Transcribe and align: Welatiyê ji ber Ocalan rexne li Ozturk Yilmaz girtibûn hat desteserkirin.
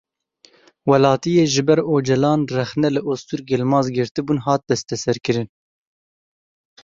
Welatiyê 0.89 1.43
ji 1.53 1.63
ber 1.67 1.79
Ocalan 1.95 2.41
rexne 2.55 2.89
li 2.95 3.01
Ozturk 3.11 3.47
Yilmaz 3.51 3.87
girtibûn 3.95 4.39
hat 4.45 4.61
desteserkirin. 4.69 5.49